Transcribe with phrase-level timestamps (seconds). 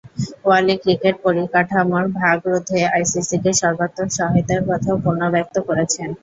[0.45, 6.09] ওয়ালি cricket পরিকাঠামোর ভাগ রোধে আইসিসিকে সর্বাত্মক সহায়তার কথাও পুনর্ব্যক্ত করেছেন।